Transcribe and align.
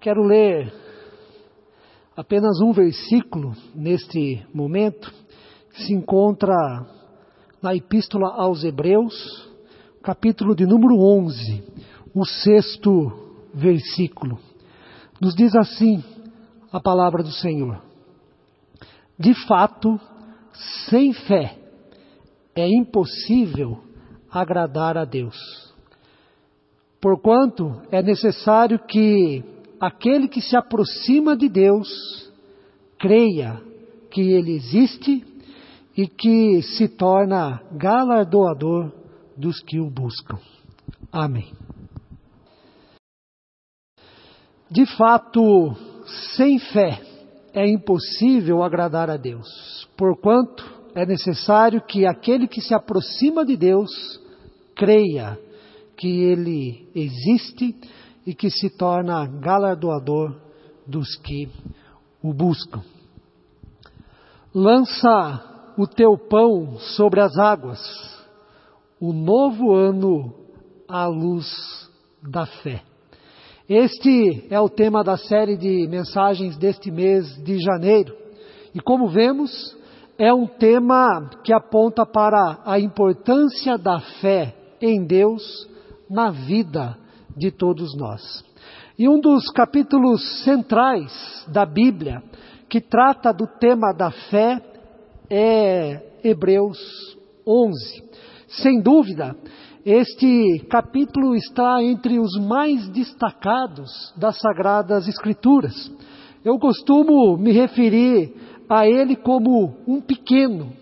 Quero 0.00 0.22
ler 0.24 0.72
apenas 2.16 2.58
um 2.62 2.72
versículo 2.72 3.52
neste 3.74 4.46
momento, 4.54 5.12
que 5.74 5.82
se 5.82 5.92
encontra 5.92 6.56
na 7.60 7.76
Epístola 7.76 8.32
aos 8.34 8.64
Hebreus, 8.64 9.46
capítulo 10.02 10.56
de 10.56 10.64
número 10.64 10.98
11, 10.98 11.62
o 12.14 12.24
sexto 12.24 13.12
versículo. 13.52 14.38
Nos 15.20 15.34
diz 15.34 15.54
assim 15.54 16.02
a 16.72 16.80
palavra 16.80 17.22
do 17.22 17.32
Senhor: 17.32 17.82
De 19.18 19.34
fato, 19.46 20.00
sem 20.88 21.12
fé 21.12 21.58
é 22.54 22.66
impossível 22.66 23.84
agradar 24.30 24.96
a 24.96 25.04
Deus. 25.04 25.36
Porquanto 27.02 27.82
é 27.90 28.02
necessário 28.02 28.78
que 28.78 29.59
aquele 29.80 30.28
que 30.28 30.42
se 30.42 30.56
aproxima 30.56 31.34
de 31.34 31.48
Deus 31.48 31.88
creia 32.98 33.60
que 34.10 34.20
Ele 34.20 34.52
existe 34.52 35.24
e 35.96 36.06
que 36.06 36.62
se 36.62 36.88
torna 36.88 37.62
galardoador 37.72 38.92
dos 39.36 39.60
que 39.62 39.80
o 39.80 39.90
buscam. 39.90 40.38
Amém. 41.10 41.52
De 44.70 44.86
fato, 44.96 45.74
sem 46.36 46.58
fé 46.58 47.00
é 47.52 47.66
impossível 47.66 48.62
agradar 48.62 49.10
a 49.10 49.16
Deus, 49.16 49.48
porquanto 49.96 50.64
é 50.94 51.04
necessário 51.04 51.80
que 51.80 52.06
aquele 52.06 52.46
que 52.46 52.60
se 52.60 52.74
aproxima 52.74 53.44
de 53.44 53.56
Deus 53.56 53.90
creia 54.76 55.38
que 55.96 56.22
Ele 56.22 56.88
existe 56.94 57.74
e 58.26 58.34
que 58.34 58.50
se 58.50 58.70
torna 58.70 59.26
galardoador 59.26 60.36
dos 60.86 61.16
que 61.16 61.48
o 62.22 62.32
buscam. 62.32 62.82
Lança 64.54 65.72
o 65.78 65.86
teu 65.86 66.18
pão 66.18 66.76
sobre 66.78 67.20
as 67.20 67.38
águas, 67.38 67.80
o 69.00 69.12
novo 69.12 69.72
ano 69.74 70.34
à 70.88 71.06
luz 71.06 71.88
da 72.22 72.44
fé. 72.44 72.82
Este 73.68 74.46
é 74.50 74.60
o 74.60 74.68
tema 74.68 75.04
da 75.04 75.16
série 75.16 75.56
de 75.56 75.86
mensagens 75.88 76.56
deste 76.56 76.90
mês 76.90 77.26
de 77.44 77.58
janeiro. 77.60 78.16
E 78.74 78.80
como 78.80 79.08
vemos, 79.08 79.76
é 80.18 80.34
um 80.34 80.46
tema 80.46 81.30
que 81.44 81.52
aponta 81.52 82.04
para 82.04 82.58
a 82.64 82.78
importância 82.80 83.78
da 83.78 84.00
fé 84.20 84.54
em 84.80 85.06
Deus 85.06 85.66
na 86.10 86.30
vida 86.30 86.98
de 87.36 87.50
todos 87.50 87.96
nós. 87.96 88.44
E 88.98 89.08
um 89.08 89.20
dos 89.20 89.50
capítulos 89.50 90.44
centrais 90.44 91.10
da 91.48 91.64
Bíblia 91.64 92.22
que 92.68 92.80
trata 92.80 93.32
do 93.32 93.46
tema 93.46 93.92
da 93.92 94.10
fé 94.10 94.60
é 95.28 96.00
Hebreus 96.22 96.78
11. 97.46 98.04
Sem 98.48 98.80
dúvida, 98.80 99.34
este 99.84 100.66
capítulo 100.68 101.34
está 101.34 101.82
entre 101.82 102.18
os 102.18 102.36
mais 102.38 102.88
destacados 102.90 104.12
das 104.16 104.38
Sagradas 104.38 105.08
Escrituras. 105.08 105.90
Eu 106.44 106.58
costumo 106.58 107.36
me 107.38 107.52
referir 107.52 108.34
a 108.68 108.86
ele 108.86 109.16
como 109.16 109.74
um 109.86 110.00
pequeno, 110.00 110.72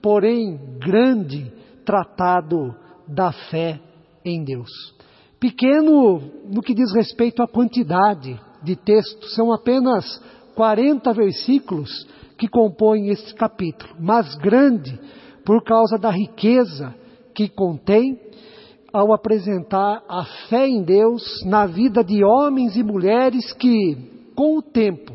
porém 0.00 0.58
grande 0.78 1.52
tratado 1.84 2.74
da 3.06 3.30
fé 3.32 3.78
em 4.24 4.42
Deus. 4.42 4.95
Pequeno 5.38 6.20
no 6.50 6.62
que 6.62 6.74
diz 6.74 6.92
respeito 6.94 7.42
à 7.42 7.48
quantidade 7.48 8.40
de 8.62 8.74
texto, 8.74 9.26
são 9.28 9.52
apenas 9.52 10.20
40 10.54 11.12
versículos 11.12 12.06
que 12.38 12.48
compõem 12.48 13.08
este 13.08 13.34
capítulo, 13.34 13.94
mas 14.00 14.34
grande 14.36 14.98
por 15.44 15.62
causa 15.62 15.98
da 15.98 16.10
riqueza 16.10 16.94
que 17.34 17.48
contém 17.48 18.18
ao 18.92 19.12
apresentar 19.12 20.02
a 20.08 20.24
fé 20.48 20.66
em 20.66 20.82
Deus 20.82 21.22
na 21.44 21.66
vida 21.66 22.02
de 22.02 22.24
homens 22.24 22.76
e 22.76 22.82
mulheres 22.82 23.52
que, 23.52 23.96
com 24.34 24.56
o 24.56 24.62
tempo, 24.62 25.12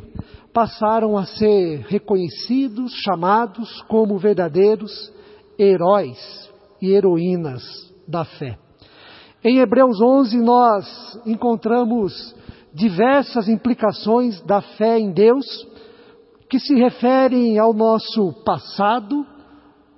passaram 0.54 1.18
a 1.18 1.26
ser 1.26 1.80
reconhecidos, 1.88 2.94
chamados 3.04 3.82
como 3.84 4.20
verdadeiros 4.20 5.12
heróis 5.58 6.20
e 6.82 6.92
heroínas 6.92 7.64
da 8.08 8.24
fé. 8.24 8.58
Em 9.44 9.58
Hebreus 9.58 10.00
11 10.00 10.38
nós 10.40 11.20
encontramos 11.26 12.36
diversas 12.72 13.50
implicações 13.50 14.40
da 14.42 14.62
fé 14.62 15.00
em 15.00 15.12
Deus 15.12 15.68
que 16.48 16.60
se 16.60 16.76
referem 16.76 17.58
ao 17.58 17.74
nosso 17.74 18.34
passado, 18.46 19.26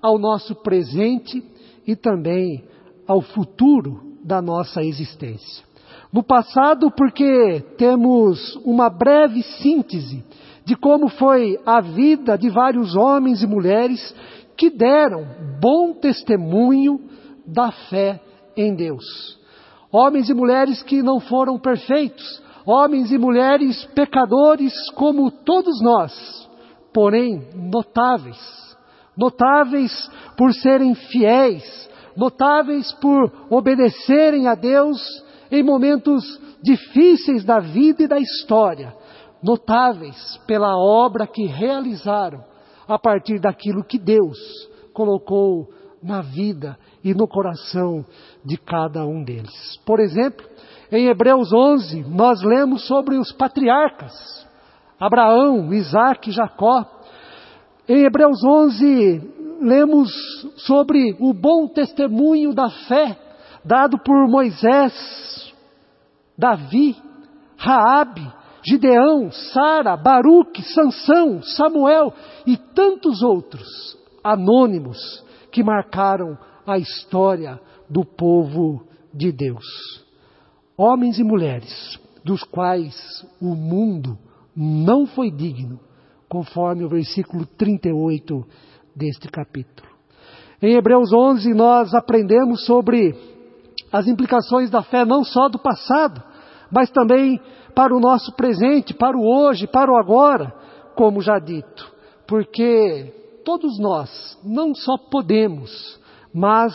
ao 0.01 0.17
nosso 0.17 0.55
presente 0.55 1.43
e 1.85 1.93
também 1.93 2.63
ao 3.05 3.19
futuro 3.19 4.15
da 4.23 4.41
nossa 4.41 4.81
existência. 4.81 5.65
No 6.11 6.23
passado, 6.23 6.89
porque 6.89 7.61
temos 7.77 8.55
uma 8.63 8.89
breve 8.89 9.43
síntese 9.43 10.23
de 10.63 10.77
como 10.77 11.09
foi 11.09 11.59
a 11.65 11.81
vida 11.81 12.37
de 12.37 12.49
vários 12.49 12.95
homens 12.95 13.43
e 13.43 13.47
mulheres 13.47 14.15
que 14.55 14.69
deram 14.69 15.27
bom 15.59 15.91
testemunho 15.91 17.01
da 17.45 17.73
fé 17.89 18.21
em 18.55 18.75
Deus. 18.75 19.03
Homens 19.91 20.29
e 20.29 20.33
mulheres 20.33 20.81
que 20.81 21.01
não 21.03 21.19
foram 21.19 21.59
perfeitos, 21.59 22.41
homens 22.65 23.11
e 23.11 23.17
mulheres 23.17 23.85
pecadores 23.93 24.73
como 24.95 25.29
todos 25.29 25.81
nós, 25.81 26.49
porém 26.93 27.47
notáveis. 27.55 28.37
Notáveis 29.15 29.91
por 30.35 30.53
serem 30.53 30.95
fiéis, 30.95 31.63
notáveis 32.17 32.91
por 32.93 33.31
obedecerem 33.49 34.47
a 34.47 34.55
Deus 34.55 34.99
em 35.51 35.61
momentos 35.61 36.23
difíceis 36.63 37.43
da 37.43 37.59
vida 37.59 38.03
e 38.03 38.07
da 38.07 38.17
história, 38.17 38.95
notáveis 39.43 40.39
pela 40.47 40.75
obra 40.75 41.27
que 41.27 41.45
realizaram 41.45 42.43
a 42.87 42.97
partir 42.97 43.39
daquilo 43.39 43.83
que 43.83 43.99
Deus 43.99 44.37
colocou 44.93 45.67
na 46.03 46.21
vida 46.21 46.77
e 47.03 47.13
no 47.13 47.27
coração 47.27 48.05
de 48.43 48.57
cada 48.57 49.05
um 49.05 49.23
deles. 49.23 49.79
Por 49.85 49.99
exemplo, 49.99 50.45
em 50.91 51.07
Hebreus 51.07 51.51
11, 51.51 52.03
nós 52.09 52.41
lemos 52.43 52.85
sobre 52.87 53.17
os 53.17 53.31
patriarcas, 53.31 54.13
Abraão, 54.99 55.73
Isaac 55.73 56.31
Jacó. 56.31 56.85
Em 57.87 58.05
Hebreus 58.05 58.43
11, 58.43 59.31
lemos 59.61 60.11
sobre 60.57 61.15
o 61.19 61.33
bom 61.33 61.67
testemunho 61.67 62.53
da 62.53 62.69
fé 62.69 63.17
dado 63.63 63.97
por 63.97 64.27
Moisés, 64.27 65.53
Davi, 66.37 66.95
Raabe, 67.57 68.29
Gideão, 68.65 69.31
Sara, 69.31 69.95
Baruque, 69.95 70.61
Sansão, 70.63 71.41
Samuel 71.41 72.13
e 72.45 72.57
tantos 72.57 73.21
outros 73.21 73.97
anônimos 74.23 75.22
que 75.53 75.63
marcaram 75.63 76.35
a 76.65 76.79
história 76.79 77.61
do 77.87 78.03
povo 78.03 78.83
de 79.13 79.31
Deus. 79.31 79.63
Homens 80.75 81.19
e 81.19 81.23
mulheres 81.23 81.99
dos 82.25 82.43
quais 82.43 82.95
o 83.39 83.53
mundo 83.53 84.17
não 84.55 85.05
foi 85.05 85.29
digno, 85.29 85.79
conforme 86.27 86.83
o 86.83 86.89
versículo 86.89 87.45
38 87.45 88.43
deste 88.95 89.27
capítulo. 89.29 89.87
Em 90.59 90.73
Hebreus 90.73 91.13
11 91.13 91.53
nós 91.53 91.93
aprendemos 91.93 92.65
sobre 92.65 93.15
as 93.91 94.07
implicações 94.07 94.71
da 94.71 94.81
fé 94.81 95.05
não 95.05 95.23
só 95.23 95.49
do 95.49 95.59
passado, 95.59 96.23
mas 96.71 96.89
também 96.89 97.39
para 97.75 97.95
o 97.95 97.99
nosso 97.99 98.33
presente, 98.35 98.91
para 98.91 99.15
o 99.15 99.23
hoje, 99.23 99.67
para 99.67 99.91
o 99.91 99.97
agora, 99.97 100.51
como 100.95 101.21
já 101.21 101.37
dito. 101.37 101.93
Porque 102.25 103.22
todos 103.43 103.77
nós 103.79 104.37
não 104.43 104.73
só 104.73 104.97
podemos, 104.97 105.99
mas 106.33 106.73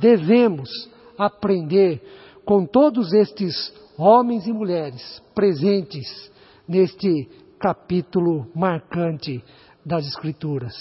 devemos 0.00 0.68
aprender 1.16 2.02
com 2.44 2.66
todos 2.66 3.12
estes 3.12 3.72
homens 3.96 4.46
e 4.46 4.52
mulheres 4.52 5.22
presentes 5.34 6.30
neste 6.66 7.28
capítulo 7.58 8.46
marcante 8.54 9.42
das 9.84 10.06
Escrituras. 10.06 10.74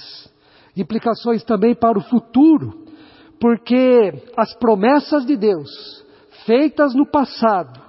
Implicações 0.75 1.43
também 1.43 1.73
para 1.73 1.97
o 1.97 2.03
futuro, 2.03 2.85
porque 3.39 4.13
as 4.35 4.53
promessas 4.55 5.25
de 5.25 5.35
Deus, 5.35 5.69
feitas 6.45 6.93
no 6.93 7.05
passado, 7.05 7.81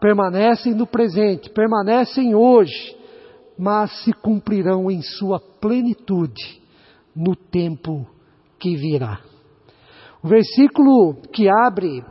permanecem 0.00 0.74
no 0.74 0.86
presente, 0.86 1.50
permanecem 1.50 2.34
hoje, 2.34 2.96
mas 3.56 3.92
se 4.02 4.12
cumprirão 4.12 4.90
em 4.90 5.00
sua 5.02 5.38
plenitude 5.60 6.61
no 7.14 7.34
tempo 7.36 8.06
que 8.58 8.76
virá. 8.76 9.20
O 10.22 10.28
versículo 10.28 11.16
que 11.32 11.48
abre 11.48 12.04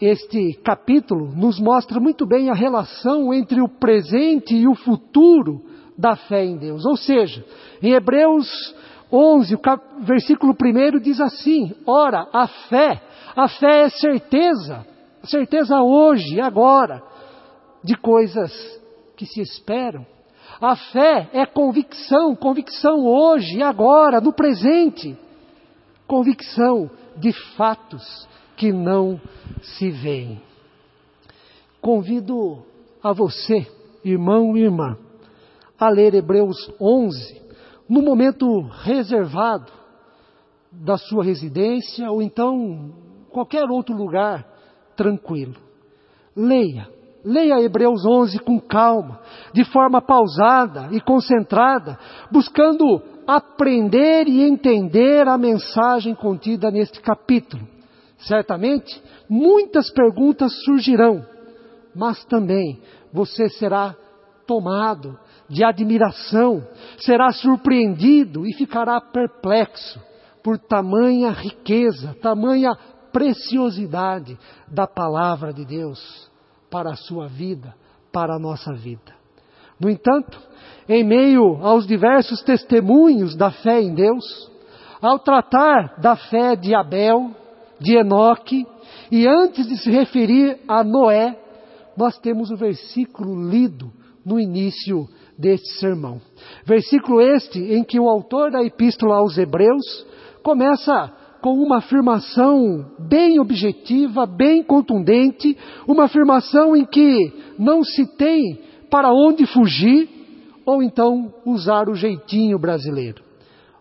este 0.00 0.60
capítulo 0.62 1.34
nos 1.34 1.58
mostra 1.58 1.98
muito 1.98 2.26
bem 2.26 2.50
a 2.50 2.54
relação 2.54 3.32
entre 3.32 3.60
o 3.60 3.68
presente 3.68 4.54
e 4.54 4.68
o 4.68 4.74
futuro 4.74 5.62
da 5.96 6.16
fé 6.16 6.44
em 6.44 6.56
Deus. 6.58 6.84
Ou 6.84 6.96
seja, 6.96 7.44
em 7.82 7.92
Hebreus 7.92 8.74
11, 9.10 9.54
o 9.54 9.60
versículo 10.04 10.52
1 10.52 11.00
diz 11.00 11.20
assim: 11.20 11.72
Ora, 11.86 12.28
a 12.32 12.46
fé, 12.46 13.00
a 13.34 13.48
fé 13.48 13.82
é 13.82 13.88
certeza, 13.88 14.86
certeza 15.24 15.80
hoje, 15.80 16.40
agora, 16.40 17.02
de 17.82 17.96
coisas 17.96 18.52
que 19.16 19.24
se 19.24 19.40
esperam. 19.40 20.04
A 20.60 20.76
fé 20.76 21.28
é 21.32 21.44
convicção, 21.46 22.34
convicção 22.36 23.06
hoje, 23.06 23.62
agora, 23.62 24.20
no 24.20 24.32
presente. 24.32 25.16
Convicção 26.06 26.90
de 27.16 27.32
fatos 27.56 28.28
que 28.56 28.72
não 28.72 29.20
se 29.62 29.90
veem. 29.90 30.40
Convido 31.80 32.62
a 33.02 33.12
você, 33.12 33.66
irmão 34.04 34.56
e 34.56 34.62
irmã, 34.62 34.96
a 35.78 35.88
ler 35.90 36.14
Hebreus 36.14 36.56
11, 36.80 37.42
no 37.88 38.00
momento 38.00 38.60
reservado 38.82 39.72
da 40.72 40.96
sua 40.96 41.22
residência 41.22 42.10
ou 42.10 42.22
então 42.22 42.94
qualquer 43.30 43.68
outro 43.68 43.94
lugar 43.94 44.46
tranquilo. 44.96 45.56
Leia, 46.34 46.88
leia 47.24 47.60
Hebreus 47.60 48.04
11 48.04 48.38
com 48.40 48.60
calma, 48.60 49.20
de 49.52 49.64
forma 49.64 50.02
pausada 50.02 50.88
e 50.92 51.00
concentrada, 51.00 51.98
buscando 52.30 53.02
aprender 53.26 54.28
e 54.28 54.42
entender 54.42 55.26
a 55.26 55.38
mensagem 55.38 56.14
contida 56.14 56.70
neste 56.70 57.00
capítulo. 57.00 57.66
Certamente, 58.18 59.02
muitas 59.28 59.90
perguntas 59.90 60.52
surgirão, 60.64 61.24
mas 61.94 62.22
também 62.26 62.80
você 63.12 63.48
será 63.48 63.96
tomado 64.46 65.18
de 65.48 65.64
admiração, 65.64 66.62
será 66.98 67.30
surpreendido 67.32 68.46
e 68.46 68.52
ficará 68.52 69.00
perplexo 69.00 69.98
por 70.42 70.58
tamanha 70.58 71.30
riqueza, 71.30 72.14
tamanha 72.20 72.76
preciosidade 73.10 74.38
da 74.68 74.86
palavra 74.86 75.52
de 75.52 75.64
Deus 75.64 76.33
para 76.74 76.90
a 76.90 76.96
sua 76.96 77.28
vida, 77.28 77.72
para 78.12 78.34
a 78.34 78.38
nossa 78.38 78.74
vida. 78.74 79.14
No 79.78 79.88
entanto, 79.88 80.36
em 80.88 81.04
meio 81.04 81.64
aos 81.64 81.86
diversos 81.86 82.42
testemunhos 82.42 83.36
da 83.36 83.52
fé 83.52 83.80
em 83.80 83.94
Deus, 83.94 84.50
ao 85.00 85.20
tratar 85.20 85.94
da 86.00 86.16
fé 86.16 86.56
de 86.56 86.74
Abel, 86.74 87.30
de 87.78 87.96
Enoque, 87.96 88.66
e 89.08 89.24
antes 89.24 89.68
de 89.68 89.78
se 89.78 89.88
referir 89.88 90.58
a 90.66 90.82
Noé, 90.82 91.38
nós 91.96 92.18
temos 92.18 92.50
o 92.50 92.56
versículo 92.56 93.48
lido 93.48 93.92
no 94.26 94.40
início 94.40 95.06
deste 95.38 95.78
sermão. 95.78 96.20
Versículo 96.64 97.20
este 97.20 97.60
em 97.72 97.84
que 97.84 98.00
o 98.00 98.08
autor 98.08 98.50
da 98.50 98.64
epístola 98.64 99.18
aos 99.18 99.38
Hebreus 99.38 100.04
começa 100.42 101.12
com 101.44 101.58
uma 101.58 101.76
afirmação 101.76 102.90
bem 102.98 103.38
objetiva, 103.38 104.24
bem 104.24 104.62
contundente, 104.62 105.54
uma 105.86 106.04
afirmação 106.04 106.74
em 106.74 106.86
que 106.86 107.18
não 107.58 107.84
se 107.84 108.16
tem 108.16 108.62
para 108.90 109.12
onde 109.12 109.44
fugir 109.44 110.08
ou 110.64 110.82
então 110.82 111.34
usar 111.44 111.90
o 111.90 111.94
jeitinho 111.94 112.58
brasileiro. 112.58 113.22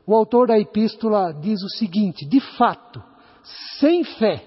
O 0.06 0.14
autor 0.14 0.48
da 0.50 0.60
epístola 0.60 1.34
diz 1.34 1.64
o 1.64 1.70
seguinte: 1.78 2.28
de 2.28 2.42
fato, 2.58 3.02
sem 3.80 4.04
fé, 4.04 4.44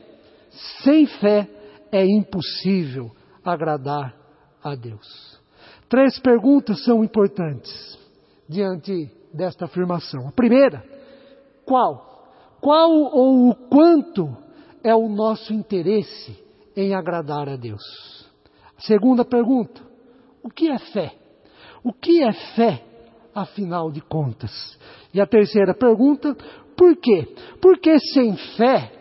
sem 0.85 1.07
fé 1.07 1.49
é 1.91 2.05
impossível 2.05 3.11
agradar 3.43 4.15
a 4.63 4.75
Deus. 4.75 5.41
Três 5.89 6.19
perguntas 6.19 6.85
são 6.85 7.03
importantes 7.03 7.99
diante 8.47 9.11
desta 9.33 9.65
afirmação. 9.65 10.29
A 10.29 10.33
primeira, 10.33 10.85
qual? 11.65 12.16
Qual 12.61 12.91
ou 12.91 13.51
o 13.51 13.55
quanto 13.55 14.37
é 14.83 14.95
o 14.95 15.09
nosso 15.09 15.53
interesse 15.53 16.37
em 16.77 16.95
agradar 16.95 17.49
a 17.49 17.57
Deus? 17.57 17.83
Segunda 18.79 19.25
pergunta, 19.25 19.81
o 20.43 20.51
que 20.51 20.69
é 20.69 20.79
fé? 20.79 21.15
O 21.83 21.93
que 21.93 22.23
é 22.23 22.33
fé, 22.55 22.85
afinal 23.35 23.91
de 23.91 24.01
contas? 24.01 24.79
E 25.15 25.21
a 25.21 25.27
terceira 25.27 25.75
pergunta, 25.75 26.37
por 26.77 26.97
quê? 26.97 27.35
Porque 27.61 27.99
sem 28.13 28.37
fé 28.57 28.93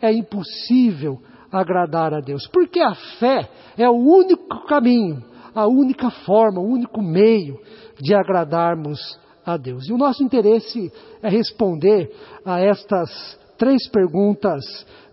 é 0.00 0.12
impossível 0.12 1.20
agradar 1.50 2.12
a 2.12 2.20
Deus. 2.20 2.46
Porque 2.48 2.80
a 2.80 2.94
fé 3.18 3.48
é 3.76 3.88
o 3.88 3.94
único 3.94 4.66
caminho 4.66 5.32
a 5.54 5.66
única 5.66 6.10
forma, 6.10 6.60
o 6.60 6.66
único 6.66 7.02
meio 7.02 7.58
de 8.00 8.14
agradarmos 8.14 8.98
a 9.44 9.56
Deus. 9.56 9.88
E 9.88 9.92
o 9.92 9.98
nosso 9.98 10.22
interesse 10.22 10.92
é 11.22 11.28
responder 11.28 12.10
a 12.44 12.60
estas 12.60 13.38
três 13.58 13.88
perguntas 13.88 14.64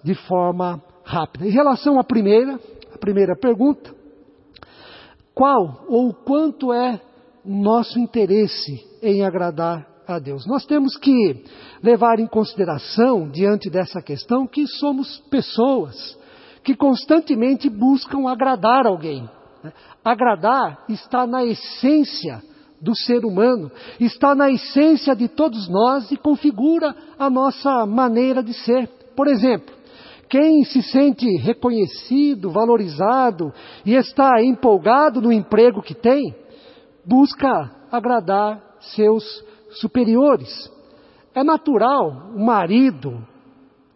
de 0.04 0.16
forma 0.16 0.82
rápida. 1.04 1.48
Em 1.48 1.52
relação 1.52 2.00
à 2.00 2.04
primeira, 2.04 2.60
a 2.94 2.98
primeira 2.98 3.36
pergunta, 3.36 3.94
qual 5.34 5.86
ou 5.88 6.14
quanto 6.14 6.74
é 6.74 7.02
nosso 7.46 8.00
interesse 8.00 8.86
em 9.02 9.24
agradar 9.24 9.88
a 10.08 10.20
Deus? 10.20 10.46
Nós 10.46 10.66
temos 10.66 10.98
que 10.98 11.44
levar 11.82 12.20
em 12.20 12.28
consideração, 12.28 13.30
diante 13.30 13.70
dessa 13.70 14.02
questão, 14.02 14.46
que 14.46 14.68
somos 14.68 15.20
pessoas 15.30 16.18
que 16.64 16.76
constantemente 16.76 17.70
buscam 17.70 18.28
agradar 18.28 18.86
alguém. 18.86 19.30
Agradar 20.04 20.86
está 20.90 21.26
na 21.26 21.46
essência 21.46 22.42
do 22.82 22.96
ser 22.96 23.26
humano, 23.26 23.72
está 24.00 24.34
na 24.34 24.50
essência 24.50 25.16
de 25.16 25.28
todos 25.28 25.68
nós 25.68 26.12
e 26.12 26.18
configura 26.18 26.96
a 27.18 27.30
nossa 27.30 27.86
maneira 27.86 28.42
de 28.42 28.54
ser. 28.54 28.88
Por 29.16 29.28
exemplo, 29.28 29.76
quem 30.30 30.64
se 30.64 30.82
sente 30.84 31.26
reconhecido, 31.38 32.52
valorizado 32.52 33.52
e 33.86 33.96
está 33.96 34.42
empolgado 34.42 35.22
no 35.22 35.32
emprego 35.32 35.82
que 35.82 35.96
tem, 35.96 36.36
busca 37.06 37.72
agradar 37.92 38.62
seus 38.80 39.24
superiores. 39.72 40.72
É 41.34 41.44
natural 41.44 42.32
o 42.36 42.46
marido 42.46 43.26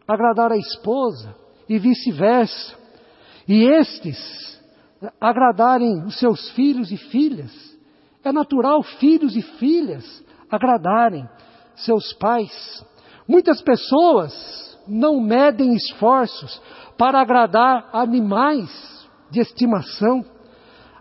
agradar 0.08 0.52
a 0.52 0.58
esposa 0.58 1.36
e 1.68 1.78
vice-versa. 1.80 2.76
E 3.48 3.66
estes 3.66 4.62
agradarem 5.20 6.04
os 6.06 6.18
seus 6.18 6.50
filhos 6.52 6.92
e 6.92 6.98
filhas. 6.98 7.73
É 8.24 8.32
natural 8.32 8.82
filhos 8.84 9.36
e 9.36 9.42
filhas 9.42 10.24
agradarem 10.50 11.28
seus 11.76 12.14
pais. 12.14 12.86
Muitas 13.28 13.62
pessoas 13.62 14.80
não 14.88 15.20
medem 15.20 15.74
esforços 15.74 16.62
para 16.98 17.20
agradar 17.22 17.90
animais 17.92 18.70
de 19.30 19.40
estimação. 19.40 20.24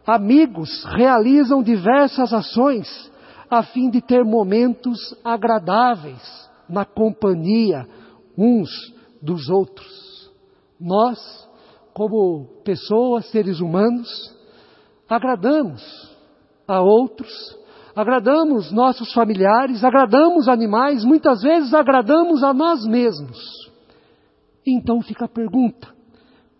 Amigos 0.06 0.84
realizam 0.84 1.62
diversas 1.62 2.32
ações 2.32 3.10
a 3.50 3.62
fim 3.62 3.90
de 3.90 4.00
ter 4.00 4.24
momentos 4.24 5.14
agradáveis 5.22 6.50
na 6.68 6.84
companhia 6.84 7.86
uns 8.36 8.70
dos 9.20 9.48
outros. 9.48 10.32
Nós 10.80 11.42
como 11.92 12.46
pessoas, 12.64 13.26
seres 13.30 13.60
humanos, 13.60 14.08
agradamos 15.08 16.11
a 16.66 16.80
outros, 16.80 17.30
agradamos 17.94 18.72
nossos 18.72 19.12
familiares, 19.12 19.84
agradamos 19.84 20.48
animais, 20.48 21.04
muitas 21.04 21.42
vezes 21.42 21.72
agradamos 21.74 22.42
a 22.42 22.52
nós 22.52 22.84
mesmos. 22.86 23.38
Então 24.66 25.00
fica 25.02 25.24
a 25.24 25.28
pergunta: 25.28 25.88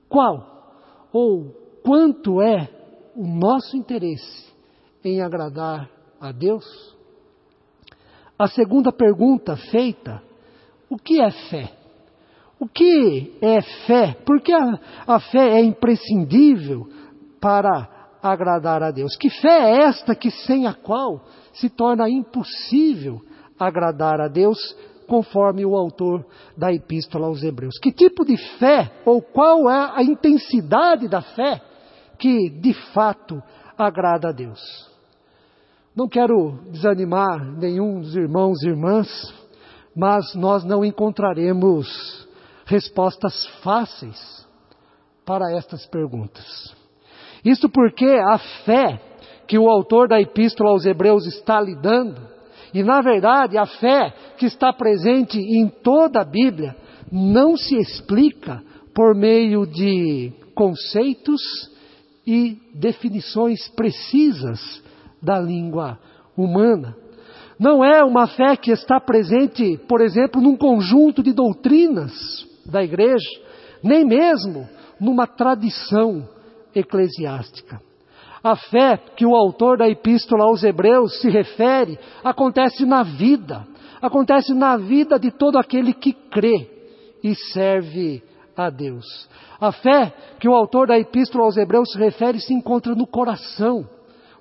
qual 0.08 1.08
ou 1.12 1.52
quanto 1.82 2.40
é 2.40 2.68
o 3.14 3.26
nosso 3.26 3.76
interesse 3.76 4.52
em 5.04 5.20
agradar 5.20 5.88
a 6.20 6.32
Deus? 6.32 6.64
A 8.38 8.48
segunda 8.48 8.92
pergunta 8.92 9.56
feita: 9.70 10.22
o 10.90 10.96
que 10.96 11.20
é 11.20 11.30
fé? 11.30 11.72
O 12.58 12.68
que 12.68 13.38
é 13.40 13.60
fé? 13.86 14.16
Porque 14.24 14.52
a, 14.52 14.78
a 15.06 15.20
fé 15.20 15.58
é 15.58 15.64
imprescindível 15.64 16.88
para 17.40 17.88
agradar 18.22 18.82
a 18.82 18.90
Deus. 18.90 19.16
Que 19.16 19.28
fé 19.28 19.48
é 19.48 19.82
esta 19.84 20.14
que 20.14 20.30
sem 20.30 20.66
a 20.66 20.74
qual 20.74 21.24
se 21.52 21.68
torna 21.68 22.08
impossível 22.08 23.20
agradar 23.58 24.20
a 24.20 24.28
Deus, 24.28 24.58
conforme 25.08 25.66
o 25.66 25.76
autor 25.76 26.24
da 26.56 26.72
epístola 26.72 27.26
aos 27.26 27.42
Hebreus? 27.42 27.78
Que 27.78 27.92
tipo 27.92 28.24
de 28.24 28.36
fé 28.58 28.90
ou 29.04 29.20
qual 29.20 29.68
é 29.68 29.92
a 29.94 30.02
intensidade 30.02 31.08
da 31.08 31.20
fé 31.20 31.60
que 32.18 32.48
de 32.48 32.72
fato 32.92 33.42
agrada 33.76 34.28
a 34.28 34.32
Deus? 34.32 34.60
Não 35.94 36.08
quero 36.08 36.58
desanimar 36.70 37.44
nenhum 37.44 38.00
dos 38.00 38.16
irmãos 38.16 38.62
e 38.62 38.68
irmãs, 38.68 39.34
mas 39.94 40.34
nós 40.34 40.64
não 40.64 40.82
encontraremos 40.84 42.26
respostas 42.64 43.46
fáceis 43.62 44.46
para 45.26 45.52
estas 45.52 45.86
perguntas. 45.86 46.81
Isto 47.44 47.68
porque 47.68 48.06
a 48.06 48.38
fé 48.64 49.00
que 49.46 49.58
o 49.58 49.68
autor 49.68 50.08
da 50.08 50.20
epístola 50.20 50.70
aos 50.70 50.86
Hebreus 50.86 51.26
está 51.26 51.60
lidando, 51.60 52.20
e 52.72 52.82
na 52.82 53.00
verdade 53.02 53.58
a 53.58 53.66
fé 53.66 54.14
que 54.38 54.46
está 54.46 54.72
presente 54.72 55.38
em 55.38 55.68
toda 55.68 56.20
a 56.20 56.24
Bíblia, 56.24 56.76
não 57.10 57.56
se 57.56 57.76
explica 57.76 58.62
por 58.94 59.14
meio 59.14 59.66
de 59.66 60.32
conceitos 60.54 61.42
e 62.26 62.56
definições 62.74 63.68
precisas 63.70 64.82
da 65.20 65.38
língua 65.38 65.98
humana. 66.36 66.96
Não 67.58 67.84
é 67.84 68.02
uma 68.02 68.26
fé 68.26 68.56
que 68.56 68.70
está 68.70 68.98
presente, 68.98 69.78
por 69.88 70.00
exemplo, 70.00 70.40
num 70.40 70.56
conjunto 70.56 71.22
de 71.22 71.32
doutrinas 71.32 72.12
da 72.64 72.82
igreja, 72.82 73.28
nem 73.82 74.04
mesmo 74.04 74.68
numa 74.98 75.26
tradição 75.26 76.26
eclesiástica. 76.74 77.80
A 78.42 78.56
fé 78.56 78.96
que 79.16 79.24
o 79.24 79.36
autor 79.36 79.78
da 79.78 79.88
epístola 79.88 80.44
aos 80.44 80.64
Hebreus 80.64 81.20
se 81.20 81.30
refere 81.30 81.98
acontece 82.24 82.84
na 82.84 83.02
vida, 83.02 83.66
acontece 84.00 84.52
na 84.52 84.76
vida 84.76 85.18
de 85.18 85.30
todo 85.30 85.58
aquele 85.58 85.92
que 85.94 86.12
crê 86.12 86.68
e 87.22 87.34
serve 87.34 88.22
a 88.56 88.68
Deus. 88.68 89.28
A 89.60 89.70
fé 89.70 90.12
que 90.40 90.48
o 90.48 90.54
autor 90.54 90.88
da 90.88 90.98
epístola 90.98 91.44
aos 91.44 91.56
Hebreus 91.56 91.92
se 91.92 91.98
refere 91.98 92.40
se 92.40 92.52
encontra 92.52 92.96
no 92.96 93.06
coração, 93.06 93.88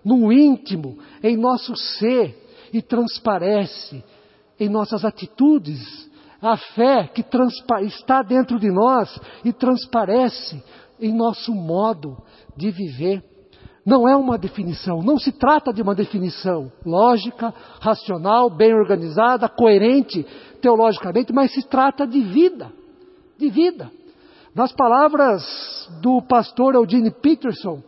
no 0.03 0.33
íntimo, 0.33 0.97
em 1.21 1.37
nosso 1.37 1.75
ser 1.75 2.35
e 2.73 2.81
transparece 2.81 4.03
em 4.59 4.69
nossas 4.69 5.05
atitudes. 5.05 6.09
A 6.41 6.57
fé 6.57 7.07
que 7.13 7.23
está 7.85 8.23
dentro 8.23 8.59
de 8.59 8.71
nós 8.71 9.15
e 9.45 9.53
transparece 9.53 10.63
em 11.01 11.13
nosso 11.13 11.53
modo 11.53 12.17
de 12.55 12.71
viver. 12.71 13.23
Não 13.83 14.07
é 14.07 14.15
uma 14.15 14.37
definição, 14.37 15.01
não 15.01 15.17
se 15.17 15.31
trata 15.31 15.73
de 15.73 15.81
uma 15.81 15.95
definição 15.95 16.71
lógica, 16.85 17.51
racional, 17.79 18.49
bem 18.49 18.73
organizada, 18.75 19.49
coerente 19.49 20.23
teologicamente, 20.61 21.33
mas 21.33 21.51
se 21.51 21.67
trata 21.67 22.05
de 22.05 22.21
vida, 22.21 22.71
de 23.39 23.49
vida. 23.49 23.91
Nas 24.53 24.71
palavras 24.71 25.89
do 26.01 26.21
pastor 26.21 26.75
Eugene 26.75 27.09
Peterson, 27.09 27.81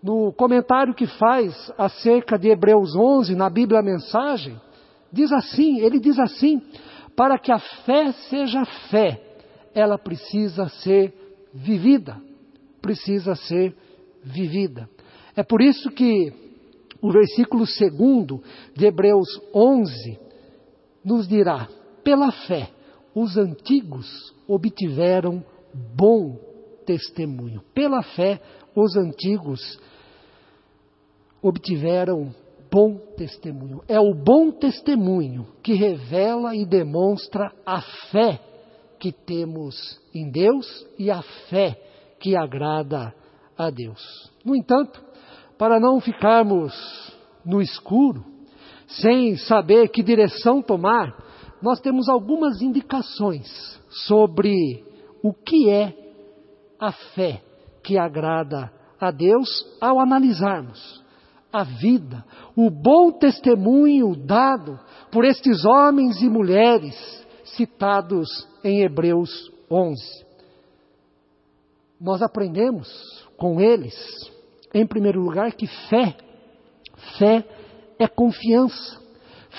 no 0.00 0.32
comentário 0.32 0.94
que 0.94 1.06
faz 1.06 1.72
acerca 1.76 2.38
de 2.38 2.48
Hebreus 2.48 2.94
11 2.94 3.34
na 3.34 3.50
Bíblia 3.50 3.82
Mensagem, 3.82 4.60
diz 5.12 5.32
assim, 5.32 5.80
ele 5.80 5.98
diz 5.98 6.18
assim, 6.20 6.62
para 7.16 7.36
que 7.38 7.50
a 7.50 7.58
fé 7.58 8.12
seja 8.28 8.64
fé, 8.90 9.20
ela 9.74 9.98
precisa 9.98 10.68
ser 10.68 11.12
vivida, 11.52 12.16
precisa 12.82 13.34
ser 13.34 13.74
vivida. 14.22 14.88
É 15.34 15.42
por 15.42 15.62
isso 15.62 15.88
que 15.90 16.32
o 17.00 17.10
versículo 17.10 17.64
2 17.64 18.42
de 18.76 18.86
Hebreus 18.86 19.28
11 19.54 20.18
nos 21.04 21.26
dirá: 21.26 21.68
pela 22.04 22.30
fé, 22.32 22.68
os 23.14 23.36
antigos 23.36 24.34
obtiveram 24.46 25.44
bom 25.96 26.38
testemunho. 26.84 27.62
Pela 27.72 28.02
fé, 28.02 28.40
os 28.74 28.96
antigos 28.96 29.78
obtiveram 31.40 32.34
bom 32.70 32.96
testemunho. 33.16 33.82
É 33.86 34.00
o 34.00 34.14
bom 34.14 34.50
testemunho 34.50 35.46
que 35.62 35.74
revela 35.74 36.54
e 36.56 36.64
demonstra 36.64 37.52
a 37.66 37.80
fé 38.10 38.40
que 38.98 39.12
temos 39.12 40.00
em 40.14 40.30
Deus 40.30 40.86
e 40.98 41.10
a 41.10 41.22
fé 41.50 41.78
que 42.22 42.36
agrada 42.36 43.12
a 43.58 43.68
Deus. 43.68 44.00
No 44.44 44.54
entanto, 44.54 45.02
para 45.58 45.80
não 45.80 46.00
ficarmos 46.00 46.72
no 47.44 47.60
escuro, 47.60 48.24
sem 48.86 49.36
saber 49.36 49.88
que 49.88 50.04
direção 50.04 50.62
tomar, 50.62 51.16
nós 51.60 51.80
temos 51.80 52.08
algumas 52.08 52.62
indicações 52.62 53.48
sobre 54.06 54.84
o 55.20 55.34
que 55.34 55.68
é 55.68 55.94
a 56.78 56.92
fé 56.92 57.42
que 57.82 57.98
agrada 57.98 58.72
a 59.00 59.10
Deus 59.10 59.48
ao 59.80 59.98
analisarmos 59.98 61.02
a 61.52 61.64
vida, 61.64 62.24
o 62.56 62.70
bom 62.70 63.10
testemunho 63.10 64.14
dado 64.16 64.78
por 65.10 65.24
estes 65.24 65.64
homens 65.64 66.22
e 66.22 66.28
mulheres 66.28 66.94
citados 67.44 68.28
em 68.64 68.80
Hebreus 68.82 69.52
11. 69.70 70.31
Nós 72.02 72.20
aprendemos 72.20 72.88
com 73.36 73.60
eles 73.60 73.94
em 74.74 74.84
primeiro 74.84 75.20
lugar, 75.20 75.52
que 75.52 75.68
fé, 75.88 76.16
fé 77.16 77.44
é 77.96 78.08
confiança. 78.08 79.00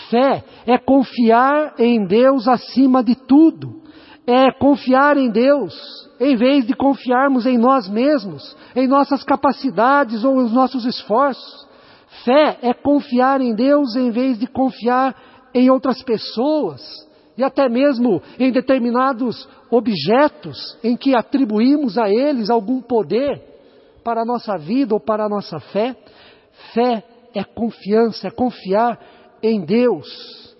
Fé 0.09 0.43
é 0.65 0.77
confiar 0.77 1.75
em 1.79 2.05
Deus 2.05 2.45
acima 2.49 3.01
de 3.01 3.15
tudo. 3.15 3.81
É 4.27 4.51
confiar 4.59 5.15
em 5.15 5.29
Deus 5.29 5.73
em 6.19 6.35
vez 6.35 6.67
de 6.67 6.73
confiarmos 6.73 7.45
em 7.45 7.57
nós 7.57 7.87
mesmos, 7.87 8.57
em 8.75 8.87
nossas 8.87 9.23
capacidades 9.23 10.25
ou 10.25 10.35
nos 10.35 10.51
nossos 10.51 10.83
esforços. 10.85 11.65
Fé 12.25 12.57
é 12.61 12.73
confiar 12.73 13.39
em 13.39 13.55
Deus 13.55 13.95
em 13.95 14.11
vez 14.11 14.37
de 14.37 14.47
confiar 14.47 15.15
em 15.53 15.69
outras 15.69 16.03
pessoas 16.03 16.81
e 17.37 17.43
até 17.43 17.69
mesmo 17.69 18.21
em 18.37 18.51
determinados 18.51 19.47
objetos 19.75 20.77
em 20.83 20.95
que 20.95 21.15
atribuímos 21.15 21.97
a 21.97 22.07
eles 22.07 22.51
algum 22.51 22.79
poder 22.79 23.41
para 24.03 24.21
a 24.21 24.25
nossa 24.25 24.55
vida 24.55 24.93
ou 24.93 24.99
para 24.99 25.25
a 25.25 25.29
nossa 25.29 25.59
fé. 25.59 25.95
Fé 26.73 27.03
é 27.33 27.43
confiança, 27.43 28.27
é 28.27 28.31
confiar 28.31 28.99
em 29.41 29.65
Deus 29.65 30.55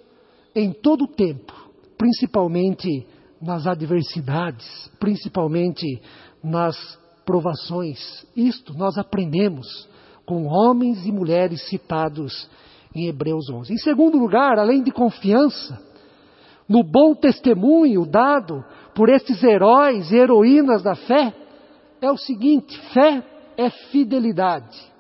em 0.56 0.74
todo 0.74 1.04
o 1.04 1.08
tempo, 1.08 1.54
principalmente 1.96 3.06
nas 3.40 3.68
adversidades, 3.68 4.90
principalmente 5.00 6.02
nas 6.44 6.76
provações. 7.24 8.26
Isto 8.36 8.74
nós 8.74 8.98
aprendemos 8.98 9.88
com 10.26 10.48
homens 10.48 11.06
e 11.06 11.12
mulheres 11.12 11.62
citados 11.70 12.50
em 12.96 13.08
Hebreus 13.08 13.48
11. 13.48 13.74
Em 13.74 13.78
segundo 13.78 14.18
lugar, 14.18 14.58
além 14.58 14.82
de 14.82 14.92
confiança, 14.92 15.93
no 16.68 16.84
bom 16.84 17.14
testemunho 17.14 18.06
dado 18.06 18.64
por 18.96 19.10
estes 19.10 19.44
heróis 19.44 20.12
e 20.12 20.16
heroínas 20.16 20.84
da 20.84 20.96
fé, 20.96 21.34
é 22.02 22.12
o 22.12 22.18
seguinte: 22.18 22.78
fé 22.94 23.24
é 23.58 23.70
fidelidade. 23.70 24.94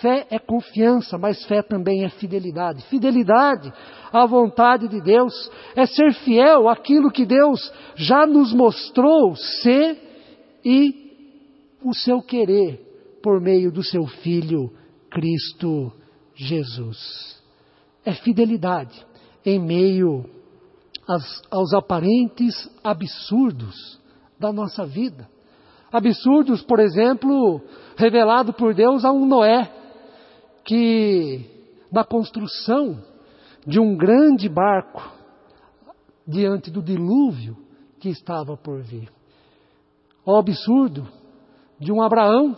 Fé 0.00 0.26
é 0.30 0.38
confiança, 0.38 1.18
mas 1.18 1.44
fé 1.46 1.60
também 1.60 2.04
é 2.04 2.08
fidelidade. 2.08 2.82
Fidelidade 2.84 3.72
à 4.12 4.24
vontade 4.26 4.86
de 4.86 5.00
Deus 5.00 5.50
é 5.74 5.86
ser 5.86 6.12
fiel 6.14 6.68
àquilo 6.68 7.10
que 7.10 7.26
Deus 7.26 7.72
já 7.96 8.24
nos 8.24 8.52
mostrou 8.52 9.34
ser 9.34 9.98
e 10.64 11.08
o 11.82 11.92
seu 11.92 12.22
querer 12.22 12.80
por 13.22 13.40
meio 13.40 13.72
do 13.72 13.82
seu 13.82 14.06
Filho 14.06 14.72
Cristo 15.10 15.92
Jesus. 16.34 17.42
É 18.04 18.12
fidelidade 18.12 19.04
em 19.44 19.58
meio 19.58 20.24
aos, 21.08 21.42
aos 21.50 21.72
aparentes 21.72 22.70
absurdos 22.84 23.98
da 24.38 24.52
nossa 24.52 24.84
vida. 24.84 25.28
Absurdos, 25.90 26.62
por 26.62 26.78
exemplo, 26.78 27.62
revelado 27.96 28.52
por 28.52 28.74
Deus 28.74 29.04
a 29.06 29.10
um 29.10 29.24
Noé, 29.24 29.72
que 30.64 31.46
na 31.90 32.04
construção 32.04 33.02
de 33.66 33.80
um 33.80 33.96
grande 33.96 34.48
barco, 34.48 35.02
diante 36.26 36.70
do 36.70 36.82
dilúvio 36.82 37.56
que 37.98 38.10
estava 38.10 38.54
por 38.54 38.82
vir. 38.82 39.10
O 40.26 40.36
absurdo 40.36 41.08
de 41.80 41.90
um 41.90 42.02
Abraão 42.02 42.54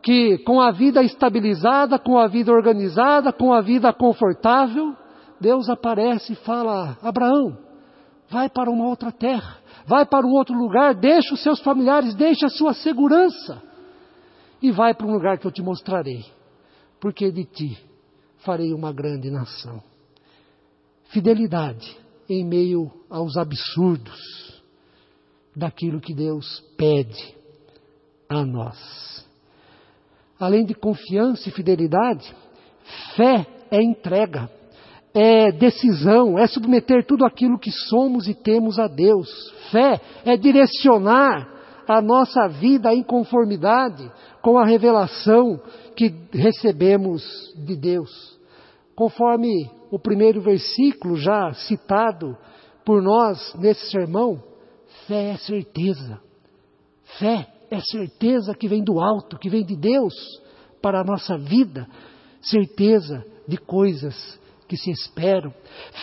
que, 0.00 0.38
com 0.38 0.60
a 0.60 0.70
vida 0.70 1.02
estabilizada, 1.02 1.98
com 1.98 2.16
a 2.16 2.28
vida 2.28 2.52
organizada, 2.52 3.32
com 3.32 3.52
a 3.52 3.60
vida 3.60 3.92
confortável, 3.92 4.94
Deus 5.40 5.68
aparece 5.68 6.34
e 6.34 6.36
fala: 6.36 6.96
Abraão, 7.02 7.58
vai 8.32 8.48
para 8.48 8.70
uma 8.70 8.88
outra 8.88 9.12
terra, 9.12 9.58
vai 9.86 10.06
para 10.06 10.26
um 10.26 10.32
outro 10.32 10.56
lugar, 10.56 10.94
deixa 10.94 11.34
os 11.34 11.42
seus 11.42 11.60
familiares, 11.60 12.14
deixa 12.14 12.46
a 12.46 12.50
sua 12.50 12.72
segurança 12.72 13.62
e 14.60 14.72
vai 14.72 14.94
para 14.94 15.06
um 15.06 15.12
lugar 15.12 15.38
que 15.38 15.46
eu 15.46 15.52
te 15.52 15.60
mostrarei, 15.60 16.24
porque 16.98 17.30
de 17.30 17.44
ti 17.44 17.78
farei 18.38 18.72
uma 18.72 18.90
grande 18.90 19.30
nação. 19.30 19.82
Fidelidade 21.10 21.94
em 22.26 22.42
meio 22.42 22.90
aos 23.10 23.36
absurdos 23.36 24.62
daquilo 25.54 26.00
que 26.00 26.14
Deus 26.14 26.64
pede 26.78 27.36
a 28.30 28.46
nós. 28.46 29.28
Além 30.40 30.64
de 30.64 30.74
confiança 30.74 31.48
e 31.50 31.52
fidelidade, 31.52 32.34
fé 33.14 33.46
é 33.70 33.82
entrega, 33.82 34.50
é 35.14 35.52
decisão, 35.52 36.38
é 36.38 36.46
submeter 36.46 37.04
tudo 37.06 37.24
aquilo 37.24 37.58
que 37.58 37.70
somos 37.70 38.26
e 38.28 38.34
temos 38.34 38.78
a 38.78 38.86
Deus. 38.86 39.28
Fé 39.70 40.00
é 40.24 40.36
direcionar 40.36 41.48
a 41.86 42.00
nossa 42.00 42.48
vida 42.48 42.94
em 42.94 43.02
conformidade 43.02 44.10
com 44.40 44.58
a 44.58 44.64
revelação 44.64 45.60
que 45.94 46.14
recebemos 46.32 47.22
de 47.56 47.76
Deus. 47.76 48.10
Conforme 48.94 49.70
o 49.90 49.98
primeiro 49.98 50.40
versículo 50.40 51.16
já 51.16 51.52
citado 51.52 52.36
por 52.84 53.02
nós 53.02 53.54
nesse 53.58 53.90
sermão, 53.90 54.42
fé 55.06 55.30
é 55.30 55.36
certeza. 55.36 56.20
Fé 57.18 57.46
é 57.70 57.80
certeza 57.80 58.54
que 58.54 58.68
vem 58.68 58.82
do 58.82 59.00
alto, 59.00 59.38
que 59.38 59.50
vem 59.50 59.64
de 59.64 59.76
Deus 59.76 60.14
para 60.80 61.00
a 61.00 61.04
nossa 61.04 61.36
vida, 61.36 61.86
certeza 62.40 63.24
de 63.46 63.58
coisas 63.58 64.40
que 64.72 64.76
se 64.78 64.90
esperam. 64.90 65.52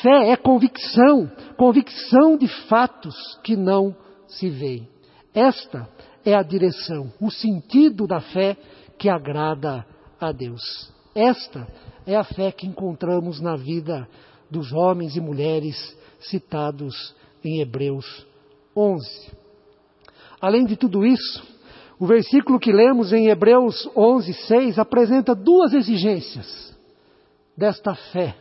Fé 0.04 0.30
é 0.30 0.38
convicção, 0.38 1.28
convicção 1.58 2.38
de 2.38 2.48
fatos 2.68 3.16
que 3.44 3.56
não 3.56 3.96
se 4.28 4.48
veem. 4.48 4.88
Esta 5.34 5.90
é 6.24 6.36
a 6.36 6.44
direção, 6.44 7.12
o 7.20 7.32
sentido 7.32 8.06
da 8.06 8.22
fé 8.22 8.56
que 8.96 9.10
agrada 9.10 9.84
a 10.22 10.32
Deus. 10.32 10.94
Esta 11.16 11.68
é 12.06 12.16
a 12.16 12.24
fé 12.24 12.52
que 12.52 12.68
encontramos 12.68 13.42
na 13.42 13.56
vida 13.56 14.08
dos 14.52 14.72
homens 14.72 15.16
e 15.16 15.20
mulheres 15.20 15.98
citados 16.20 17.16
em 17.44 17.62
Hebreus 17.62 18.28
11. 18.78 19.32
Além 20.40 20.64
de 20.64 20.76
tudo 20.76 21.04
isso, 21.04 21.44
o 22.00 22.06
versículo 22.06 22.60
que 22.60 22.72
lemos 22.72 23.12
em 23.14 23.30
Hebreus 23.30 23.90
11, 23.96 24.32
6 24.32 24.78
apresenta 24.78 25.34
duas 25.34 25.74
exigências 25.74 26.78
desta 27.58 27.96
fé 27.96 28.36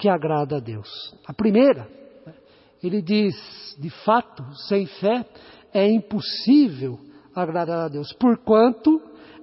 que 0.00 0.08
agrada 0.08 0.56
a 0.56 0.60
Deus. 0.60 0.88
A 1.26 1.34
primeira, 1.34 1.86
ele 2.82 3.02
diz, 3.02 3.36
de 3.78 3.90
fato, 3.90 4.42
sem 4.66 4.86
fé 4.86 5.26
é 5.74 5.86
impossível 5.86 6.98
agradar 7.34 7.84
a 7.84 7.88
Deus, 7.88 8.10
porquanto 8.14 9.00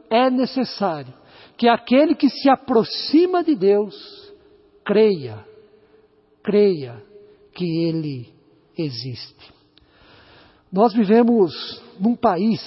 é 0.09 0.31
necessário 0.31 1.13
que 1.55 1.67
aquele 1.67 2.15
que 2.15 2.27
se 2.27 2.49
aproxima 2.49 3.43
de 3.43 3.55
Deus 3.55 3.95
creia, 4.83 5.45
creia 6.43 7.03
que 7.53 7.85
Ele 7.85 8.33
existe. 8.75 9.53
Nós 10.71 10.91
vivemos 10.93 11.53
num 11.99 12.15
país 12.15 12.61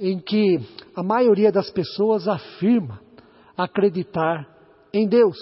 em 0.00 0.18
que 0.18 0.58
a 0.96 1.02
maioria 1.02 1.52
das 1.52 1.70
pessoas 1.70 2.26
afirma 2.26 3.00
acreditar 3.56 4.48
em 4.94 5.06
Deus. 5.06 5.36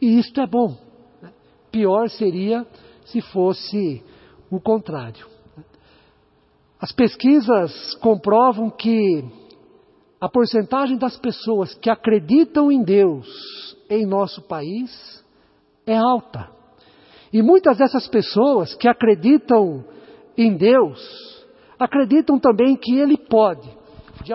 E 0.00 0.18
isto 0.18 0.40
é 0.40 0.46
bom. 0.46 0.76
Pior 1.70 2.08
seria 2.08 2.66
se 3.06 3.20
fosse 3.20 4.02
o 4.50 4.60
contrário. 4.60 5.26
As 6.80 6.92
pesquisas 6.92 7.94
comprovam 7.96 8.70
que 8.70 9.24
a 10.20 10.28
porcentagem 10.28 10.98
das 10.98 11.16
pessoas 11.18 11.74
que 11.74 11.88
acreditam 11.88 12.70
em 12.70 12.82
Deus 12.82 13.26
em 13.88 14.06
nosso 14.06 14.42
país 14.42 15.24
é 15.86 15.96
alta. 15.96 16.50
E 17.32 17.42
muitas 17.42 17.78
dessas 17.78 18.06
pessoas 18.08 18.74
que 18.74 18.88
acreditam 18.88 19.84
em 20.36 20.56
Deus, 20.56 21.46
acreditam 21.78 22.38
também 22.38 22.76
que 22.76 22.98
Ele 22.98 23.16
pode, 23.16 23.68
de, 24.22 24.32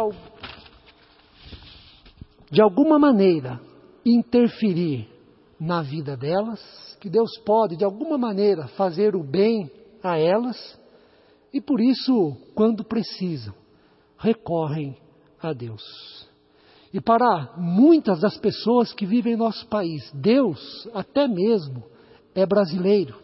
de 2.51 2.61
alguma 2.61 2.97
maneira, 2.97 3.59
interferir 4.05 5.10
na 5.61 5.83
vida 5.83 6.17
delas, 6.17 6.59
que 6.99 7.07
Deus 7.07 7.37
pode, 7.45 7.77
de 7.77 7.85
alguma 7.85 8.17
maneira, 8.17 8.67
fazer 8.69 9.15
o 9.15 9.23
bem 9.23 9.69
a 10.01 10.17
elas, 10.17 10.57
e 11.53 11.61
por 11.61 11.79
isso, 11.79 12.35
quando 12.55 12.83
precisam, 12.83 13.53
recorrem 14.17 14.97
a 15.39 15.53
Deus. 15.53 16.27
E 16.91 16.99
para 16.99 17.53
muitas 17.57 18.19
das 18.19 18.35
pessoas 18.37 18.91
que 18.91 19.05
vivem 19.05 19.33
em 19.33 19.37
nosso 19.37 19.67
país, 19.67 20.11
Deus, 20.15 20.89
até 20.95 21.27
mesmo, 21.27 21.83
é 22.33 22.43
brasileiro. 22.43 23.15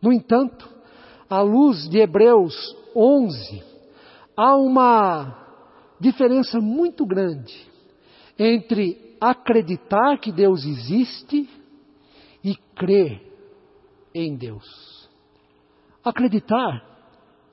No 0.00 0.14
entanto, 0.14 0.66
à 1.28 1.42
luz 1.42 1.86
de 1.86 1.98
Hebreus 1.98 2.74
11, 2.96 3.62
há 4.34 4.56
uma 4.56 5.36
diferença 6.00 6.60
muito 6.60 7.04
grande 7.04 7.54
entre 8.38 9.05
acreditar 9.20 10.18
que 10.18 10.32
Deus 10.32 10.64
existe 10.64 11.48
e 12.42 12.54
crer 12.74 13.20
em 14.14 14.36
Deus. 14.36 15.08
Acreditar 16.04 16.84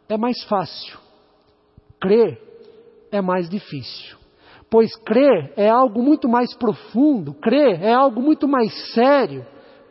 é 0.08 0.18
mais 0.18 0.44
fácil, 0.44 0.98
crer 2.00 2.40
é 3.12 3.22
mais 3.22 3.50
difícil. 3.50 4.18
Pois 4.70 4.96
crer 4.96 5.54
é 5.56 5.70
algo 5.70 6.02
muito 6.02 6.28
mais 6.28 6.54
profundo, 6.56 7.34
crer 7.34 7.82
é 7.82 7.94
algo 7.94 8.22
muito 8.22 8.48
mais 8.48 8.72
sério 8.94 9.46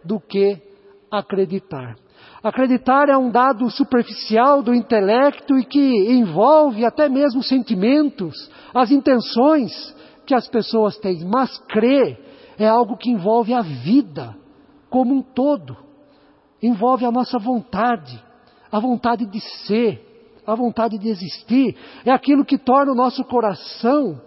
do 0.05 0.19
que 0.19 0.61
acreditar. 1.11 1.97
Acreditar 2.43 3.09
é 3.09 3.17
um 3.17 3.31
dado 3.31 3.71
superficial 3.71 4.63
do 4.63 4.75
intelecto 4.75 5.57
e 5.57 5.65
que 5.65 6.13
envolve 6.13 6.85
até 6.85 7.09
mesmo 7.09 7.43
sentimentos, 7.43 8.51
as 8.75 8.91
intenções 8.91 9.73
que 10.27 10.35
as 10.35 10.49
pessoas 10.49 10.97
têm. 10.99 11.25
Mas 11.25 11.57
crer 11.69 12.19
é 12.59 12.67
algo 12.67 12.97
que 12.97 13.11
envolve 13.11 13.53
a 13.53 13.63
vida 13.63 14.37
como 14.91 15.15
um 15.15 15.23
todo. 15.23 15.77
Envolve 16.63 17.05
a 17.05 17.11
nossa 17.11 17.39
vontade, 17.39 18.23
a 18.71 18.79
vontade 18.79 19.27
de 19.27 19.41
ser, 19.41 20.41
a 20.47 20.55
vontade 20.55 20.99
de 20.99 21.09
existir. 21.09 21.77
É 22.05 22.11
aquilo 22.11 22.45
que 22.45 22.59
torna 22.59 22.93
o 22.93 22.97
nosso 22.97 23.25
coração, 23.25 24.21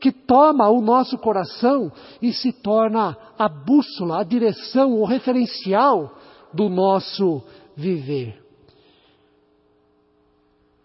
que 0.00 0.10
toma 0.10 0.68
o 0.68 0.80
nosso 0.80 1.16
coração 1.18 1.92
e 2.20 2.32
se 2.32 2.52
torna 2.52 3.16
a 3.38 3.48
bússola, 3.48 4.20
a 4.20 4.24
direção, 4.24 4.94
o 4.94 5.04
referencial 5.04 6.12
do 6.52 6.68
nosso 6.68 7.42
viver. 7.76 8.42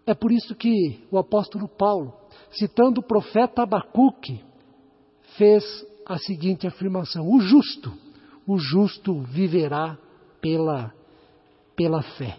É 0.06 0.14
por 0.14 0.32
isso 0.32 0.54
que 0.54 1.06
o 1.10 1.18
apóstolo 1.18 1.68
Paulo, 1.68 2.12
citando 2.50 3.00
o 3.00 3.04
profeta 3.04 3.62
Abacuque, 3.62 4.42
fez 5.36 5.64
a 6.06 6.18
seguinte 6.18 6.66
afirmação: 6.66 7.28
O 7.28 7.40
justo, 7.40 7.92
o 8.46 8.58
justo 8.58 9.20
viverá 9.22 9.96
pela, 10.40 10.92
pela 11.76 12.02
fé. 12.02 12.38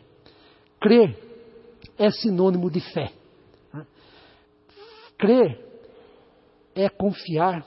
Crer 0.80 1.18
é 1.98 2.12
sinônimo 2.12 2.70
de 2.70 2.80
fé. 2.80 3.12
Crer 5.18 5.58
é 6.76 6.90
confiar, 6.90 7.66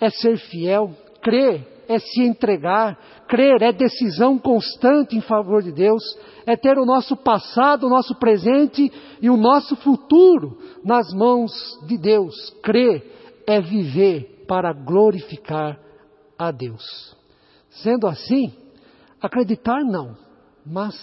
é 0.00 0.10
ser 0.10 0.36
fiel, 0.38 0.90
crer 1.22 1.66
é 1.86 1.98
se 1.98 2.22
entregar, 2.22 2.98
crer 3.28 3.62
é 3.62 3.72
decisão 3.72 4.38
constante 4.38 5.16
em 5.16 5.20
favor 5.20 5.62
de 5.62 5.72
Deus, 5.72 6.02
é 6.46 6.56
ter 6.56 6.78
o 6.78 6.86
nosso 6.86 7.16
passado, 7.16 7.86
o 7.86 7.90
nosso 7.90 8.14
presente 8.14 8.90
e 9.20 9.28
o 9.28 9.36
nosso 9.36 9.76
futuro 9.76 10.56
nas 10.84 11.12
mãos 11.12 11.52
de 11.86 11.98
Deus. 11.98 12.34
Crer 12.62 13.42
é 13.46 13.60
viver 13.60 14.39
para 14.50 14.72
glorificar 14.72 15.78
a 16.36 16.50
Deus. 16.50 17.16
Sendo 17.68 18.08
assim, 18.08 18.52
acreditar 19.22 19.84
não, 19.84 20.16
mas 20.66 20.96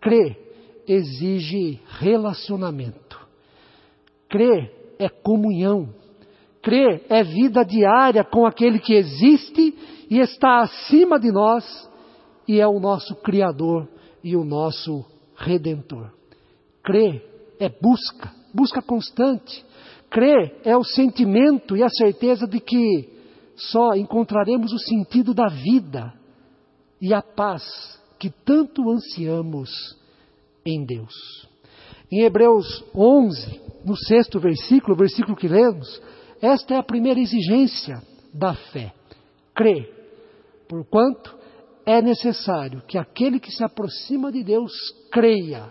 crer 0.00 0.82
exige 0.84 1.80
relacionamento. 2.00 3.24
Crer 4.28 4.96
é 4.98 5.08
comunhão. 5.08 5.94
Crer 6.60 7.06
é 7.08 7.22
vida 7.22 7.64
diária 7.64 8.24
com 8.24 8.44
aquele 8.44 8.80
que 8.80 8.94
existe 8.94 9.72
e 10.10 10.18
está 10.18 10.62
acima 10.62 11.20
de 11.20 11.30
nós 11.30 11.64
e 12.48 12.58
é 12.58 12.66
o 12.66 12.80
nosso 12.80 13.14
Criador 13.22 13.88
e 14.24 14.34
o 14.34 14.42
nosso 14.42 15.04
Redentor. 15.36 16.10
Crer 16.82 17.54
é 17.60 17.68
busca, 17.68 18.34
busca 18.52 18.82
constante. 18.82 19.64
Crer 20.10 20.60
é 20.64 20.76
o 20.76 20.82
sentimento 20.82 21.76
e 21.76 21.84
a 21.84 21.88
certeza 21.88 22.46
de 22.46 22.58
que 22.58 23.08
só 23.54 23.94
encontraremos 23.94 24.72
o 24.72 24.78
sentido 24.78 25.32
da 25.32 25.46
vida 25.46 26.12
e 27.00 27.14
a 27.14 27.22
paz 27.22 27.62
que 28.18 28.28
tanto 28.28 28.90
ansiamos 28.90 29.70
em 30.66 30.84
Deus. 30.84 31.14
Em 32.10 32.22
Hebreus 32.22 32.84
11, 32.92 33.60
no 33.84 33.96
sexto 33.96 34.40
versículo, 34.40 34.96
versículo 34.96 35.36
que 35.36 35.46
lemos, 35.46 36.02
esta 36.42 36.74
é 36.74 36.78
a 36.78 36.82
primeira 36.82 37.20
exigência 37.20 38.02
da 38.34 38.54
fé. 38.54 38.92
Crer. 39.54 39.94
Porquanto 40.68 41.38
é 41.86 42.02
necessário 42.02 42.82
que 42.82 42.98
aquele 42.98 43.38
que 43.38 43.52
se 43.52 43.62
aproxima 43.62 44.32
de 44.32 44.42
Deus 44.42 44.72
creia. 45.12 45.70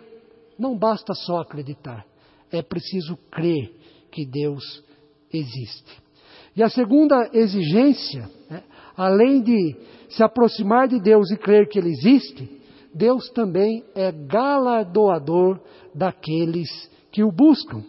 Não 0.58 0.78
basta 0.78 1.14
só 1.14 1.42
acreditar. 1.42 2.06
É 2.52 2.62
preciso 2.62 3.18
crer 3.30 3.79
que 4.12 4.26
Deus 4.26 4.84
existe. 5.34 6.02
E 6.56 6.64
a 6.64 6.70
segunda 6.70 7.30
exigência, 7.34 8.30
né, 8.50 8.64
além 8.98 9.42
de 9.42 9.76
se 10.10 10.24
aproximar 10.24 10.88
de 10.88 11.00
Deus 11.00 11.32
e 11.32 11.38
crer 11.38 11.68
que 11.70 11.80
Ele 11.80 11.90
existe, 11.90 12.60
Deus 12.94 13.30
também 13.30 13.84
é 13.96 14.12
galardoador 14.12 15.60
daqueles 15.94 16.70
que 17.12 17.24
o 17.24 17.32
buscam. 17.32 17.84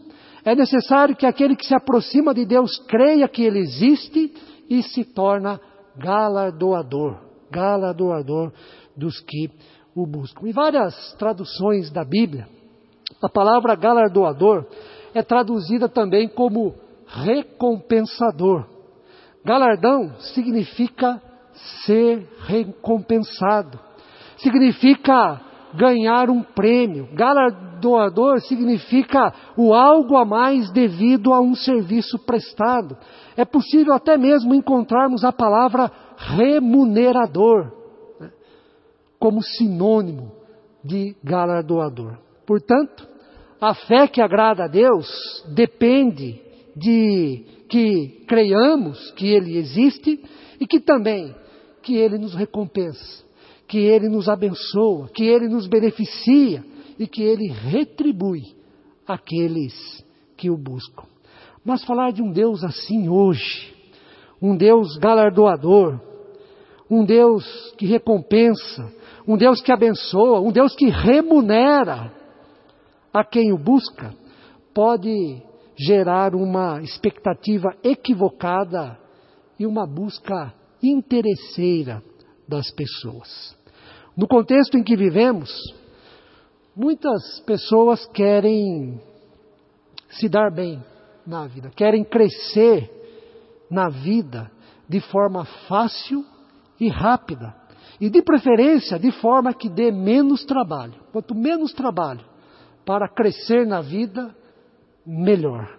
É 0.44 0.54
necessário 0.54 1.16
que 1.16 1.26
aquele 1.26 1.56
que 1.56 1.66
se 1.66 1.74
aproxima 1.74 2.34
de 2.34 2.44
Deus 2.44 2.78
creia 2.86 3.28
que 3.28 3.42
Ele 3.42 3.58
existe 3.58 4.32
e 4.68 4.82
se 4.82 5.04
torna 5.04 5.60
galardoador, 5.96 7.18
galardoador 7.50 8.52
dos 8.96 9.20
que 9.20 9.50
o 9.94 10.06
buscam. 10.06 10.46
Em 10.46 10.52
várias 10.52 11.14
traduções 11.14 11.90
da 11.90 12.04
Bíblia, 12.04 12.48
a 13.22 13.28
palavra 13.28 13.74
galardoador 13.74 14.66
traduzida 15.22 15.88
também 15.88 16.28
como 16.28 16.74
recompensador. 17.06 18.66
Galardão 19.44 20.12
significa 20.34 21.20
ser 21.84 22.26
recompensado, 22.46 23.78
significa 24.36 25.40
ganhar 25.74 26.30
um 26.30 26.42
prêmio. 26.42 27.08
Galardoador 27.14 28.40
significa 28.40 29.32
o 29.56 29.72
algo 29.72 30.16
a 30.16 30.24
mais 30.24 30.70
devido 30.72 31.32
a 31.32 31.40
um 31.40 31.54
serviço 31.54 32.18
prestado. 32.20 32.96
É 33.36 33.44
possível 33.44 33.94
até 33.94 34.16
mesmo 34.16 34.54
encontrarmos 34.54 35.24
a 35.24 35.32
palavra 35.32 35.90
remunerador 36.16 37.72
né, 38.20 38.30
como 39.18 39.42
sinônimo 39.42 40.32
de 40.84 41.16
galardoador. 41.22 42.18
Portanto, 42.46 43.08
a 43.60 43.74
fé 43.74 44.08
que 44.08 44.22
agrada 44.22 44.64
a 44.64 44.68
Deus 44.68 45.06
depende 45.54 46.40
de 46.74 47.44
que 47.68 48.24
creiamos 48.26 49.10
que 49.12 49.26
Ele 49.26 49.58
existe 49.58 50.20
e 50.58 50.66
que 50.66 50.80
também 50.80 51.34
que 51.82 51.96
Ele 51.96 52.18
nos 52.18 52.34
recompensa, 52.34 53.24
que 53.68 53.78
Ele 53.78 54.08
nos 54.08 54.28
abençoa, 54.28 55.08
que 55.14 55.24
Ele 55.24 55.46
nos 55.48 55.66
beneficia 55.66 56.64
e 56.98 57.06
que 57.06 57.22
Ele 57.22 57.48
retribui 57.48 58.54
aqueles 59.06 60.04
que 60.36 60.50
o 60.50 60.56
buscam. 60.56 61.04
Mas 61.64 61.84
falar 61.84 62.12
de 62.12 62.22
um 62.22 62.32
Deus 62.32 62.64
assim 62.64 63.08
hoje, 63.08 63.74
um 64.40 64.56
Deus 64.56 64.96
galardoador, 64.96 66.00
um 66.90 67.04
Deus 67.04 67.44
que 67.76 67.86
recompensa, 67.86 68.90
um 69.28 69.36
Deus 69.36 69.60
que 69.60 69.70
abençoa, 69.70 70.40
um 70.40 70.50
Deus 70.50 70.74
que 70.74 70.88
remunera 70.88 72.19
a 73.12 73.24
quem 73.24 73.52
o 73.52 73.58
busca, 73.58 74.14
pode 74.74 75.42
gerar 75.76 76.34
uma 76.34 76.80
expectativa 76.82 77.74
equivocada 77.82 78.98
e 79.58 79.66
uma 79.66 79.86
busca 79.86 80.52
interesseira 80.82 82.02
das 82.46 82.70
pessoas. 82.72 83.56
No 84.16 84.26
contexto 84.26 84.76
em 84.76 84.82
que 84.82 84.96
vivemos, 84.96 85.50
muitas 86.74 87.40
pessoas 87.40 88.06
querem 88.06 89.00
se 90.10 90.28
dar 90.28 90.52
bem 90.52 90.82
na 91.26 91.46
vida, 91.46 91.70
querem 91.70 92.04
crescer 92.04 92.90
na 93.70 93.88
vida 93.88 94.50
de 94.88 95.00
forma 95.00 95.44
fácil 95.68 96.24
e 96.78 96.88
rápida. 96.88 97.54
E 98.00 98.08
de 98.08 98.22
preferência 98.22 98.98
de 98.98 99.12
forma 99.12 99.52
que 99.52 99.68
dê 99.68 99.92
menos 99.92 100.44
trabalho. 100.44 100.94
Quanto 101.12 101.34
menos 101.34 101.72
trabalho 101.72 102.24
para 102.84 103.08
crescer 103.08 103.66
na 103.66 103.80
vida, 103.80 104.34
melhor. 105.06 105.78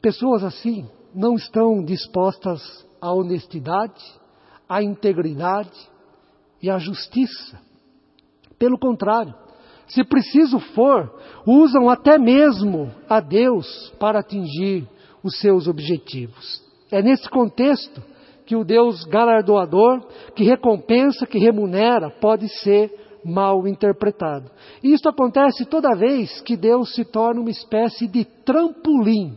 Pessoas 0.00 0.44
assim 0.44 0.88
não 1.14 1.34
estão 1.34 1.82
dispostas 1.84 2.86
à 3.00 3.12
honestidade, 3.12 4.04
à 4.68 4.82
integridade 4.82 5.78
e 6.62 6.70
à 6.70 6.78
justiça. 6.78 7.58
Pelo 8.58 8.78
contrário, 8.78 9.34
se 9.88 10.02
preciso 10.04 10.58
for, 10.58 11.12
usam 11.46 11.88
até 11.88 12.18
mesmo 12.18 12.92
a 13.08 13.20
Deus 13.20 13.92
para 13.98 14.20
atingir 14.20 14.86
os 15.22 15.38
seus 15.40 15.68
objetivos. 15.68 16.62
É 16.90 17.02
nesse 17.02 17.28
contexto 17.28 18.02
que 18.44 18.56
o 18.56 18.64
Deus 18.64 19.04
galardoador, 19.04 20.06
que 20.34 20.44
recompensa, 20.44 21.26
que 21.26 21.38
remunera, 21.38 22.10
pode 22.10 22.48
ser 22.60 23.05
mal 23.26 23.66
interpretado. 23.66 24.50
E 24.82 24.92
isso 24.92 25.08
acontece 25.08 25.64
toda 25.64 25.96
vez 25.96 26.40
que 26.42 26.56
Deus 26.56 26.94
se 26.94 27.04
torna 27.04 27.40
uma 27.40 27.50
espécie 27.50 28.06
de 28.06 28.24
trampolim 28.24 29.36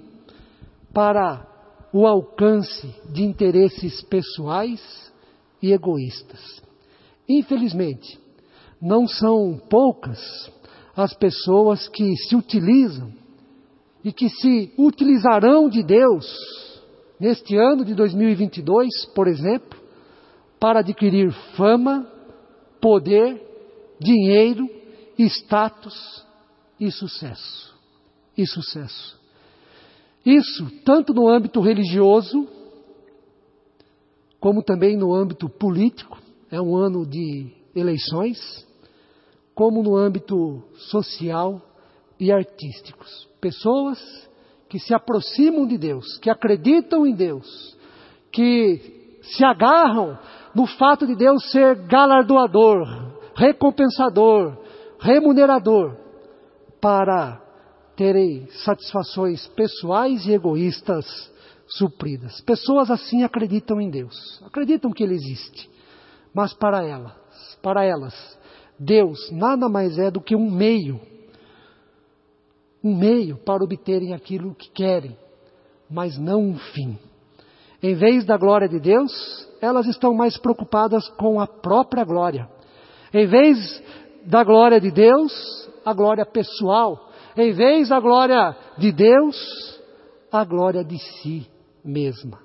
para 0.93 1.45
o 1.91 2.05
alcance 2.05 2.87
de 3.11 3.23
interesses 3.23 4.01
pessoais 4.03 5.11
e 5.61 5.73
egoístas. 5.73 6.61
Infelizmente, 7.27 8.19
não 8.79 9.07
são 9.07 9.59
poucas 9.69 10.19
as 10.95 11.13
pessoas 11.13 11.87
que 11.87 12.15
se 12.27 12.35
utilizam 12.35 13.11
e 14.03 14.13
que 14.13 14.29
se 14.29 14.71
utilizarão 14.77 15.67
de 15.67 15.83
Deus 15.83 16.25
neste 17.19 17.57
ano 17.57 17.83
de 17.83 17.93
2022, 17.95 18.87
por 19.15 19.27
exemplo, 19.27 19.79
para 20.59 20.79
adquirir 20.79 21.31
fama, 21.55 22.07
poder 22.79 23.48
dinheiro, 23.99 24.69
status 25.17 26.25
e 26.79 26.89
sucesso. 26.91 27.75
E 28.37 28.45
sucesso. 28.45 29.19
Isso 30.25 30.69
tanto 30.85 31.13
no 31.13 31.27
âmbito 31.27 31.59
religioso, 31.59 32.47
como 34.39 34.63
também 34.63 34.97
no 34.97 35.13
âmbito 35.13 35.49
político, 35.49 36.17
é 36.51 36.61
um 36.61 36.75
ano 36.75 37.05
de 37.05 37.51
eleições, 37.75 38.65
como 39.53 39.83
no 39.83 39.95
âmbito 39.95 40.63
social 40.89 41.61
e 42.19 42.31
artísticos. 42.31 43.27
Pessoas 43.41 43.99
que 44.69 44.79
se 44.79 44.93
aproximam 44.93 45.67
de 45.67 45.77
Deus, 45.77 46.17
que 46.19 46.29
acreditam 46.29 47.05
em 47.05 47.13
Deus, 47.13 47.77
que 48.31 49.19
se 49.21 49.43
agarram 49.43 50.17
no 50.53 50.65
fato 50.65 51.05
de 51.05 51.15
Deus 51.15 51.49
ser 51.51 51.75
galardoador, 51.87 53.08
recompensador, 53.39 54.57
remunerador, 54.99 55.95
para 56.81 57.41
terem 57.95 58.45
satisfações 58.65 59.47
pessoais 59.47 60.25
e 60.25 60.33
egoístas 60.33 61.05
supridas. 61.65 62.41
Pessoas 62.41 62.91
assim 62.91 63.23
acreditam 63.23 63.79
em 63.79 63.89
Deus, 63.89 64.41
acreditam 64.45 64.91
que 64.91 65.03
Ele 65.03 65.15
existe, 65.15 65.69
mas 66.33 66.53
para 66.53 66.83
elas, 66.83 67.13
para 67.63 67.85
elas, 67.85 68.13
Deus 68.77 69.31
nada 69.31 69.69
mais 69.69 69.97
é 69.97 70.11
do 70.11 70.19
que 70.19 70.35
um 70.35 70.51
meio, 70.51 70.99
um 72.83 72.93
meio 72.93 73.37
para 73.37 73.63
obterem 73.63 74.13
aquilo 74.13 74.53
que 74.53 74.69
querem, 74.69 75.17
mas 75.89 76.17
não 76.17 76.41
um 76.41 76.57
fim. 76.57 76.99
Em 77.81 77.95
vez 77.95 78.25
da 78.25 78.35
glória 78.35 78.67
de 78.67 78.81
Deus, 78.81 79.47
elas 79.61 79.87
estão 79.87 80.13
mais 80.13 80.37
preocupadas 80.37 81.07
com 81.11 81.39
a 81.39 81.47
própria 81.47 82.03
glória 82.03 82.58
em 83.13 83.27
vez 83.27 83.83
da 84.25 84.43
glória 84.43 84.79
de 84.79 84.91
Deus, 84.91 85.31
a 85.85 85.93
glória 85.93 86.25
pessoal. 86.25 87.09
Em 87.35 87.51
vez 87.53 87.89
da 87.89 87.99
glória 87.99 88.55
de 88.77 88.91
Deus, 88.91 89.79
a 90.31 90.43
glória 90.43 90.83
de 90.83 90.97
si 90.99 91.47
mesma. 91.83 92.39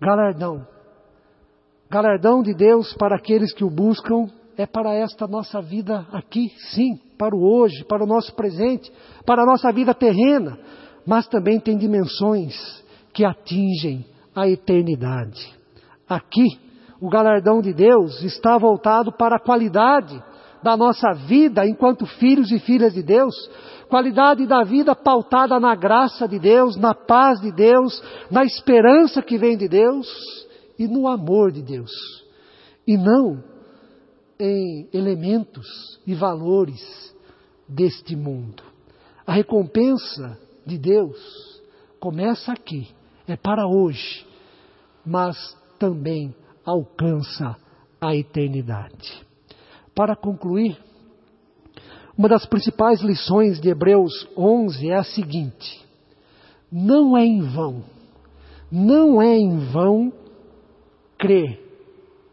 Galardão. 0.00 0.66
Galardão 1.90 2.42
de 2.42 2.54
Deus 2.54 2.94
para 2.94 3.16
aqueles 3.16 3.52
que 3.54 3.64
o 3.64 3.70
buscam 3.70 4.26
é 4.56 4.66
para 4.66 4.94
esta 4.94 5.26
nossa 5.26 5.60
vida 5.60 6.06
aqui, 6.12 6.48
sim, 6.72 6.96
para 7.18 7.36
o 7.36 7.44
hoje, 7.44 7.84
para 7.84 8.02
o 8.02 8.06
nosso 8.06 8.34
presente, 8.34 8.90
para 9.24 9.42
a 9.42 9.46
nossa 9.46 9.70
vida 9.72 9.94
terrena, 9.94 10.58
mas 11.06 11.28
também 11.28 11.60
tem 11.60 11.76
dimensões 11.76 12.54
que 13.12 13.24
atingem 13.24 14.06
a 14.34 14.48
eternidade. 14.48 15.54
Aqui, 16.08 16.58
o 17.00 17.08
galardão 17.08 17.60
de 17.60 17.72
Deus 17.72 18.22
está 18.22 18.56
voltado 18.58 19.12
para 19.12 19.36
a 19.36 19.40
qualidade 19.40 20.22
da 20.62 20.76
nossa 20.76 21.12
vida 21.12 21.66
enquanto 21.66 22.06
filhos 22.06 22.50
e 22.50 22.58
filhas 22.58 22.94
de 22.94 23.02
Deus, 23.02 23.34
qualidade 23.88 24.46
da 24.46 24.64
vida 24.64 24.94
pautada 24.94 25.60
na 25.60 25.74
graça 25.74 26.26
de 26.26 26.38
Deus, 26.38 26.76
na 26.76 26.94
paz 26.94 27.40
de 27.40 27.52
Deus, 27.52 28.02
na 28.30 28.44
esperança 28.44 29.22
que 29.22 29.38
vem 29.38 29.56
de 29.56 29.68
Deus 29.68 30.08
e 30.78 30.88
no 30.88 31.06
amor 31.06 31.52
de 31.52 31.62
Deus, 31.62 31.92
e 32.86 32.96
não 32.96 33.42
em 34.38 34.88
elementos 34.92 36.00
e 36.06 36.14
valores 36.14 37.14
deste 37.68 38.16
mundo. 38.16 38.62
A 39.26 39.32
recompensa 39.32 40.38
de 40.64 40.78
Deus 40.78 41.16
começa 42.00 42.52
aqui, 42.52 42.88
é 43.26 43.36
para 43.36 43.66
hoje, 43.66 44.26
mas 45.04 45.36
também 45.78 46.34
alcança 46.66 47.56
a 48.00 48.14
eternidade. 48.14 49.24
Para 49.94 50.16
concluir, 50.16 50.76
uma 52.18 52.28
das 52.28 52.44
principais 52.44 53.00
lições 53.00 53.60
de 53.60 53.68
Hebreus 53.68 54.28
11 54.36 54.90
é 54.90 54.96
a 54.96 55.04
seguinte: 55.04 55.86
não 56.70 57.16
é 57.16 57.24
em 57.24 57.42
vão, 57.42 57.84
não 58.70 59.22
é 59.22 59.36
em 59.36 59.58
vão 59.70 60.12
crer 61.18 61.60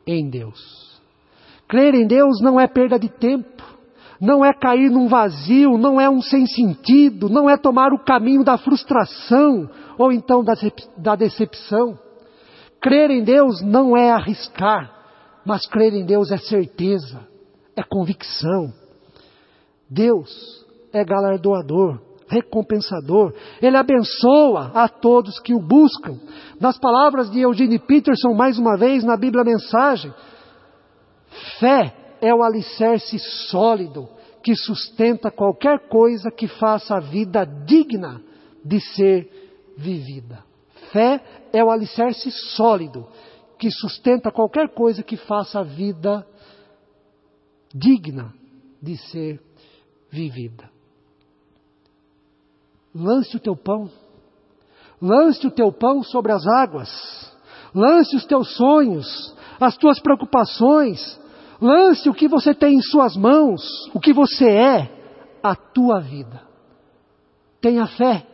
em 0.05 0.29
Deus. 0.29 1.01
Crer 1.67 1.95
em 1.95 2.07
Deus 2.07 2.41
não 2.41 2.59
é 2.59 2.67
perda 2.67 2.99
de 2.99 3.09
tempo, 3.09 3.63
não 4.19 4.43
é 4.43 4.53
cair 4.53 4.89
num 4.89 5.07
vazio, 5.07 5.77
não 5.77 5.99
é 5.99 6.09
um 6.09 6.21
sem 6.21 6.45
sentido, 6.45 7.29
não 7.29 7.49
é 7.49 7.57
tomar 7.57 7.93
o 7.93 8.03
caminho 8.03 8.43
da 8.43 8.57
frustração 8.57 9.69
ou 9.97 10.11
então 10.11 10.43
da 10.97 11.15
decepção. 11.15 11.97
Crer 12.83 13.09
em 13.11 13.23
Deus 13.23 13.61
não 13.61 13.95
é 13.95 14.11
arriscar, 14.11 14.91
mas 15.45 15.65
crer 15.65 15.93
em 15.93 16.05
Deus 16.05 16.29
é 16.31 16.37
certeza, 16.37 17.25
é 17.77 17.81
convicção. 17.81 18.73
Deus 19.89 20.29
é 20.91 21.01
galardoador, 21.05 22.01
recompensador. 22.27 23.33
Ele 23.61 23.77
abençoa 23.77 24.71
a 24.73 24.89
todos 24.89 25.39
que 25.39 25.53
o 25.53 25.61
buscam. 25.61 26.19
Nas 26.59 26.77
palavras 26.77 27.31
de 27.31 27.39
Eugene 27.39 27.79
Peterson, 27.79 28.33
mais 28.33 28.59
uma 28.59 28.77
vez, 28.77 29.01
na 29.01 29.15
Bíblia 29.15 29.45
Mensagem, 29.45 30.13
fé 31.61 31.95
é 32.19 32.35
o 32.35 32.43
alicerce 32.43 33.17
sólido 33.49 34.09
que 34.43 34.53
sustenta 34.57 35.31
qualquer 35.31 35.87
coisa 35.87 36.29
que 36.29 36.49
faça 36.49 36.97
a 36.97 36.99
vida 36.99 37.45
digna 37.45 38.21
de 38.65 38.81
ser 38.93 39.29
vivida. 39.77 40.52
Fé 40.93 41.19
é 41.51 41.63
o 41.63 41.71
alicerce 41.71 42.29
sólido 42.55 43.07
que 43.57 43.71
sustenta 43.71 44.31
qualquer 44.31 44.69
coisa 44.69 45.01
que 45.01 45.17
faça 45.17 45.59
a 45.59 45.63
vida 45.63 46.25
digna 47.73 48.31
de 48.79 48.95
ser 49.09 49.41
vivida. 50.11 50.69
Lance 52.93 53.35
o 53.35 53.39
teu 53.39 53.55
pão. 53.55 53.89
Lance 55.01 55.47
o 55.47 55.51
teu 55.51 55.71
pão 55.71 56.03
sobre 56.03 56.31
as 56.31 56.45
águas. 56.45 56.89
Lance 57.73 58.15
os 58.15 58.25
teus 58.25 58.55
sonhos, 58.55 59.35
as 59.59 59.75
tuas 59.75 59.99
preocupações. 59.99 61.19
Lance 61.59 62.07
o 62.07 62.13
que 62.13 62.27
você 62.27 62.53
tem 62.53 62.75
em 62.75 62.81
suas 62.81 63.17
mãos, 63.17 63.63
o 63.95 63.99
que 63.99 64.13
você 64.13 64.47
é, 64.47 64.91
a 65.41 65.55
tua 65.55 65.99
vida. 65.99 66.41
Tenha 67.59 67.87
fé. 67.87 68.27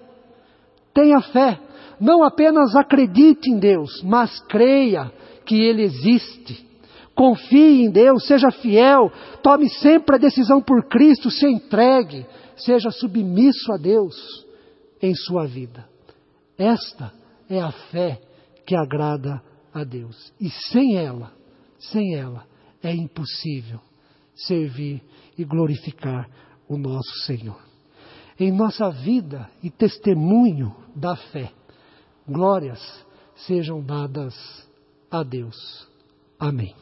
Tenha 0.94 1.22
fé. 1.22 1.69
Não 2.00 2.24
apenas 2.24 2.76
acredite 2.76 3.50
em 3.50 3.60
Deus, 3.60 4.02
mas 4.04 4.40
creia 4.48 5.12
que 5.46 5.56
Ele 5.56 5.84
existe. 5.84 6.68
Confie 7.14 7.84
em 7.84 7.92
Deus, 7.92 8.26
seja 8.26 8.50
fiel, 8.50 9.12
tome 9.44 9.70
sempre 9.70 10.16
a 10.16 10.20
decisão 10.20 10.62
por 10.62 10.88
Cristo, 10.88 11.30
se 11.30 11.46
entregue, 11.46 12.26
seja 12.56 12.90
submisso 12.92 13.74
a 13.74 13.78
Deus 13.78 14.16
em 15.02 15.14
sua 15.14 15.46
vida. 15.46 15.86
Esta 16.58 17.12
é 17.50 17.60
a 17.60 17.72
fé 17.72 18.22
que 18.66 18.76
agrada 18.76 19.42
a 19.74 19.84
Deus. 19.84 20.32
E 20.40 20.50
sem 20.50 20.98
ela, 20.98 21.34
sem 21.80 22.16
ela, 22.16 22.46
é 22.82 22.94
impossível 22.94 23.80
servir 24.34 25.02
e 25.38 25.44
glorificar 25.44 26.30
o 26.68 26.78
nosso 26.78 27.26
Senhor. 27.26 27.60
Em 28.40 28.52
nossa 28.52 28.90
vida 28.90 29.50
e 29.62 29.70
testemunho 29.70 30.74
da 30.96 31.16
fé, 31.16 31.52
glórias 32.30 32.80
sejam 33.36 33.82
dadas 33.82 34.36
a 35.10 35.24
Deus. 35.24 35.88
Amém. 36.40 36.76